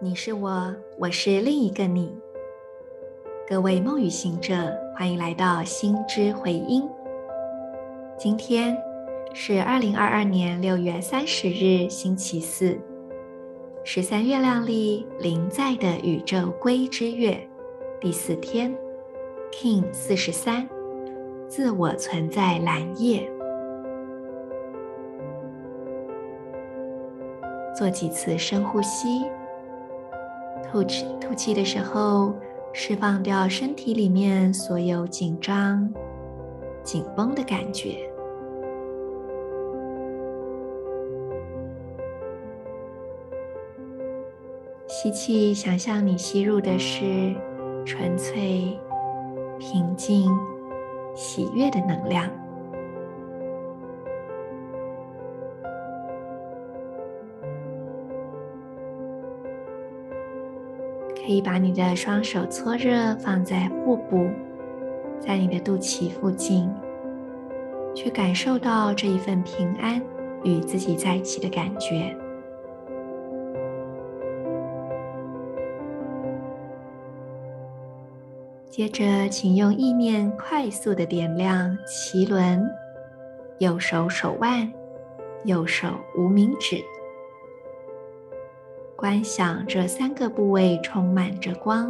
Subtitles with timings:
[0.00, 2.16] 你是我，我是另一个你。
[3.48, 4.54] 各位梦语行者，
[4.96, 6.88] 欢迎来到心之回音。
[8.16, 8.80] 今天
[9.34, 12.78] 是二零二二年六月三十日，星期四，
[13.82, 17.36] 十三月亮历临在的宇宙归之月
[18.00, 18.72] 第四天
[19.50, 20.68] ，King 四十三，
[21.48, 23.28] 自我存在蓝夜。
[27.76, 29.24] 做几次深呼吸。
[30.70, 32.34] 吐气，吐气的时候，
[32.74, 35.90] 释放掉身体里面所有紧张、
[36.82, 37.98] 紧绷的感觉。
[44.86, 47.34] 吸气，想象你吸入的是
[47.86, 48.78] 纯粹、
[49.58, 50.30] 平静、
[51.14, 52.28] 喜悦的能量。
[61.28, 64.30] 可以把你的双手搓热，放在腹部，
[65.20, 66.66] 在你的肚脐附近，
[67.94, 70.02] 去感受到这一份平安
[70.42, 72.16] 与自己在一起的感觉。
[78.70, 82.66] 接着，请用意念快速的点亮脐轮、
[83.58, 84.72] 右手手腕、
[85.44, 86.82] 右手无名指。
[88.98, 91.88] 观想这三个部位充满着光，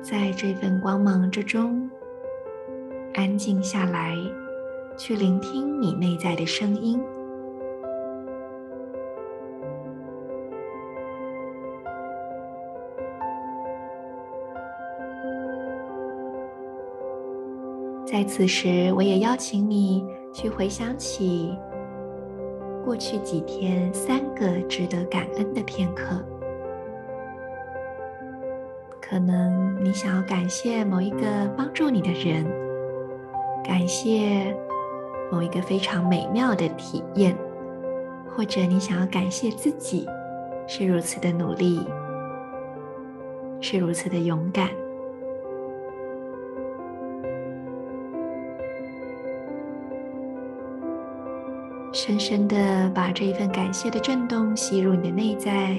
[0.00, 1.90] 在这份光芒之中，
[3.12, 4.16] 安静下来，
[4.96, 6.98] 去聆听你内在的声音。
[18.14, 21.52] 在此时，我也邀请你去回想起
[22.84, 26.24] 过去几天三个值得感恩的片刻。
[29.02, 31.26] 可能你想要感谢某一个
[31.56, 32.46] 帮助你的人，
[33.64, 34.56] 感谢
[35.32, 37.36] 某一个非常美妙的体验，
[38.28, 40.08] 或者你想要感谢自己
[40.68, 41.84] 是如此的努力，
[43.60, 44.68] 是如此的勇敢。
[51.94, 55.78] 深深的把这一份感谢的震动吸入你的内在，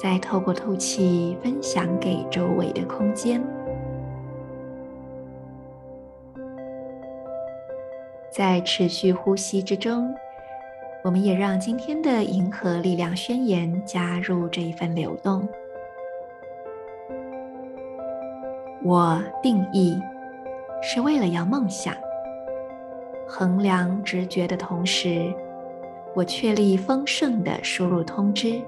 [0.00, 3.42] 再透过吐气分享给周围的空间。
[8.30, 10.14] 在持续呼吸之中，
[11.02, 15.46] 我们也让今天的银河力量宣言加入这一份流动。
[18.84, 19.98] 我定义
[20.80, 21.92] 是为了要梦想。
[23.36, 25.34] 衡量直觉的同时，
[26.14, 28.62] 我确立丰盛的输入通知。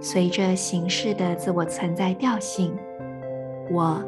[0.00, 2.74] 随着形式的自我存在调性，
[3.70, 4.02] 我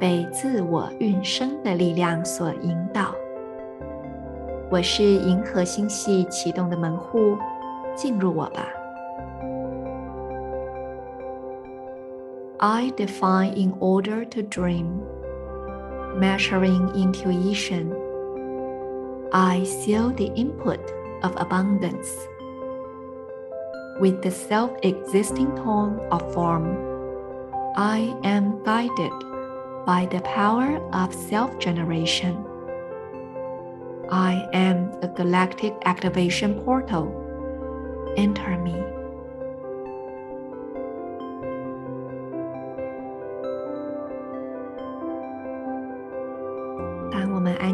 [0.00, 3.14] 被自我运生的力量所引导。
[4.70, 7.36] 我是银河星系启动的门户，
[7.94, 8.66] 进入我吧。
[12.56, 14.86] I define in order to dream,
[16.18, 18.05] measuring intuition.
[19.32, 20.80] I seal the input
[21.22, 22.08] of abundance
[24.00, 26.76] with the self-existing tone of form.
[27.76, 29.12] I am guided
[29.84, 32.44] by the power of self-generation.
[34.10, 37.10] I am a galactic activation portal.
[38.16, 38.95] Enter me.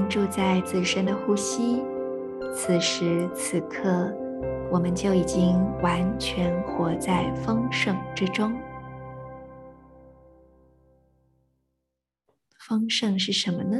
[0.09, 1.83] 住在自身的呼吸，
[2.55, 4.13] 此时此刻，
[4.71, 8.53] 我们就已经完全活在丰盛之中。
[12.59, 13.79] 丰盛是什么呢？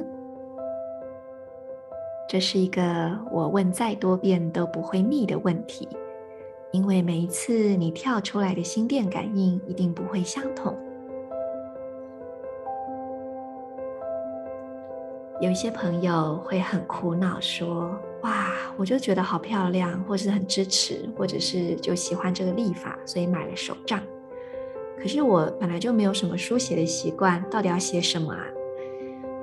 [2.29, 5.87] 这是一个我问再多遍都不会腻的问题，
[6.73, 10.75] 因为每一次你跳出来的心电感应一定不会相同。
[15.43, 24.01] 有一些朋友会很苦恼，说：“哇，我就觉得好漂亮，或是很支持，或者是就喜欢这个历法，所以买了手账。
[24.97, 28.47] 可是我本来就没有什么书写的习惯，到底要写什么啊？”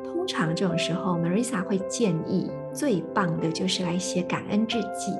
[0.07, 5.12] 通常这种时候，Marisa 会建议最棒的就是来写感恩日记。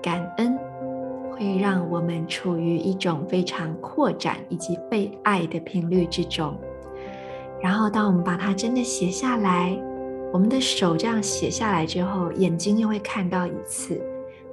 [0.00, 0.56] 感恩
[1.32, 6.56] 会让我们处于一种非常扩展以及被爱的频率之中。
[7.62, 9.78] 然后，当我们把它真的写下来，
[10.32, 14.00] 我们的手这样写下来之后，眼睛又会看到一次，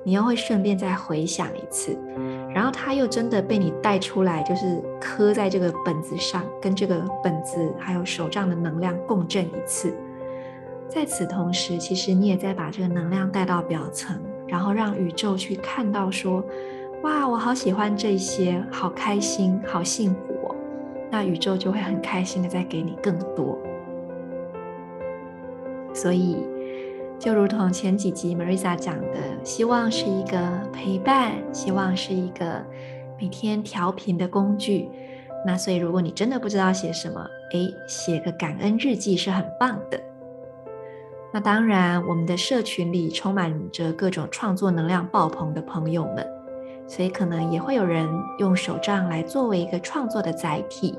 [0.03, 1.97] 你又会顺便再回想一次，
[2.53, 9.93] 然后它又真的被你带出来，就是刻在这个本子上，跟这个本子还有手账的能量共振一次。
[10.89, 16.43] 在此同时，其实你也在把这个能量带到表层，然后让宇宙去看到说，
[17.03, 20.55] 哇，我好喜欢这些，好开心，好幸福。
[21.09, 23.57] 那宇宙就会很开心的再给你更多，
[25.93, 26.37] 所以
[27.17, 30.37] 就如同前几集 Marisa 讲的，希望是一个
[30.73, 32.63] 陪伴，希望是一个
[33.19, 34.89] 每天调频的工具。
[35.45, 39.99] 那所以如果你真的不知道写什么，诶，写个感恩日记是很棒的。
[41.33, 46.27] 那当然，我们的社群里充满着各种创作能量爆棚的朋友们。
[46.87, 48.07] 所以可能也会有人
[48.39, 50.97] 用手账来作为一个创作的载体，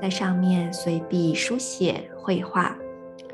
[0.00, 2.74] 在上面随笔书写、绘画，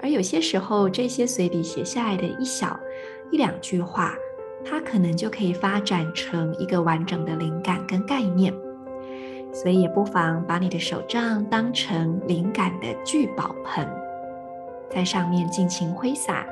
[0.03, 2.79] 而有些时候这些随笔写下来的一小
[3.31, 4.15] 一两句话，
[4.65, 8.53] 它可能就可以发展成一个完整的灵感跟概念。
[9.51, 13.89] 所以也不妨把你的手账当成灵感的聚宝盆，
[14.91, 16.45] 在上面尽情挥洒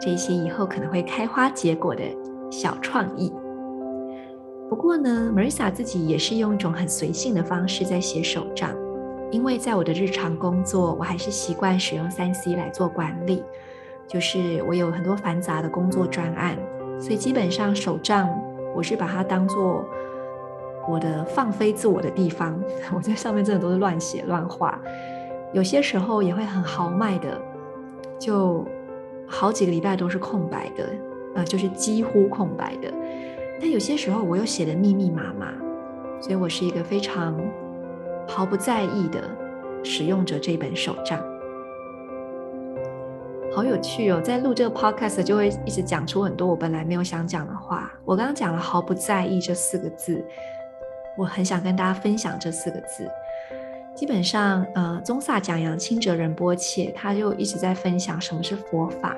[0.00, 2.02] 这些以后可能会开花结果的
[2.50, 3.32] 小创意。
[4.74, 8.74] 不过呢，Marisa 自己也是用一种很随性的方式在写手账，
[9.30, 13.44] 因为在我的日常工作，我还是习惯使用 3C 来做管理，
[14.08, 16.58] 就是我有很多繁杂的工作专案，
[16.98, 18.28] 所以基本上手账
[18.74, 19.84] 我是把它当做
[20.88, 22.60] 我的放飞自我的地方，
[22.92, 24.76] 我在上面真的都是乱写乱画，
[25.52, 27.40] 有些时候也会很豪迈的，
[28.18, 28.66] 就
[29.24, 30.88] 好几个礼拜都是空白的，
[31.36, 32.92] 呃，就是几乎空白的。
[33.60, 35.52] 但有些时候我又写的密密麻麻，
[36.20, 37.40] 所以我是一个非常
[38.26, 39.22] 毫不在意的
[39.82, 41.20] 使用者这本手账。
[43.54, 47.92] 好有趣哦，在录这个 podcast 就会一直讲出很多我本来没有想讲的话。
[48.04, 50.24] 我刚刚讲了“毫不在意”这四个字，
[51.16, 53.08] 我很想跟大家分享这四个字。
[53.94, 59.16] 基本上，呃，宗萨讲杨清哲仁波切，他就一直在分享什么是佛法。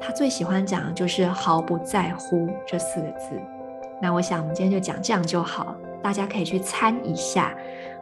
[0.00, 3.40] 他最喜欢讲的就是“毫不在乎”这四个字。
[4.00, 7.54] 那我想，我们今天就讲这样就好，大家可以去参一下，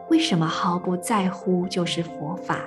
[0.09, 2.59] 为什么毫不在乎就是佛法？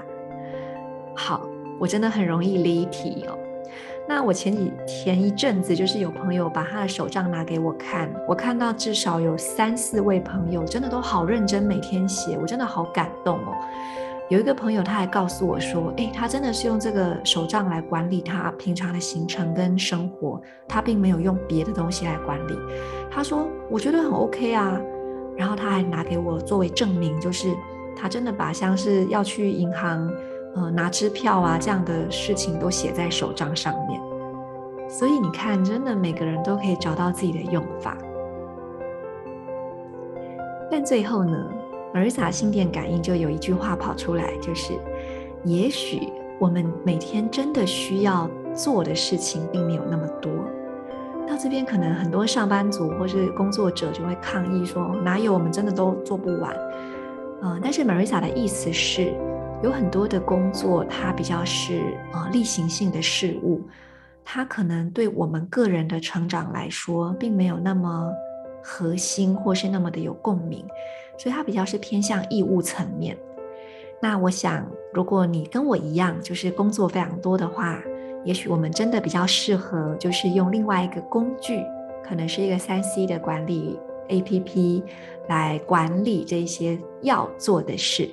[1.14, 1.40] 好，
[1.78, 3.38] 我真的很容易离题哦。
[4.08, 13.54] 那我前几天一阵子，就是有朋友把他的手账拿给我看，我看到至少有三四位朋友真的都好认真，每天写，我真的好感动哦。
[14.30, 22.56] 有一个朋友，他还告诉我说：“诶，他真的是用这个手账来管理他平常的行程跟生活，他并没有用别的东西来管理。”
[23.10, 24.80] 他说：“我觉得很 OK 啊。”
[25.36, 27.52] 然后他还拿给我作为证明，就是
[27.96, 30.08] 他真的把像是要去银行
[30.54, 34.00] 呃拿支票啊这样的事情都写在手账上面。
[34.88, 37.98] 所以你看，真的每个人都可以找到自己的用法。
[40.70, 41.50] 但最后呢
[41.94, 44.74] ？Marisa 心电感应就有一句话跑出来，就是：
[45.44, 46.08] 也许
[46.38, 50.30] 我们每天真的需要做的事情并没有那么多。
[51.28, 56.56] 到这边，可能很多上班族或是工作者就会抗议说：哪有我们真的都做不完？
[57.42, 59.14] 嗯、但是 Marisa 的意思是，
[59.62, 63.62] 有很多的工作它比较是呃例行性的事物，
[64.24, 68.10] 它可能对我们个人的成长来说，并没有那么
[68.62, 70.66] 核心或是那么的有共鸣。
[71.20, 73.14] 所以它比较是偏向义务层面。
[74.00, 77.78] 那我想，如果你跟我一样，就是工作非常多的话，
[78.24, 81.62] 也许我们真的比较适合，就是用另外一个工具，
[82.02, 84.82] 可能是一个三 C 的管理 APP
[85.28, 88.08] 来管理这些要做的事。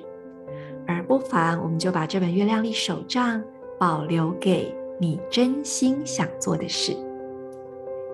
[0.86, 3.42] 而不妨，我们就把这本月亮历手账
[3.78, 6.92] 保留给你真心想做的事。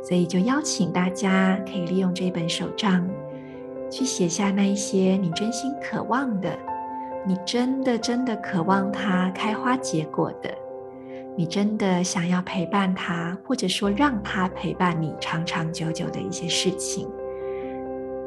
[0.05, 3.09] 所以，就邀请大家可以利用这本手账。
[3.95, 6.51] 去写下那一些你真心渴望的，
[7.25, 10.53] 你真的真的渴望它开花结果的，
[11.37, 17.09] 你真的想要陪伴它，或者说让它陪伴你长长久久的一些事情，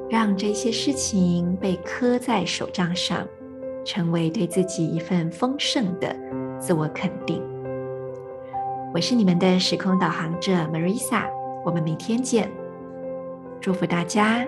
[0.09, 3.27] 让这些事情被刻在手账上，
[3.83, 6.15] 成为对自己一份丰盛的
[6.57, 7.43] 自我肯定。
[8.93, 11.25] 我是你们的时空导航者 Marisa，
[11.65, 12.49] 我们明天见，
[13.59, 14.47] 祝福大家。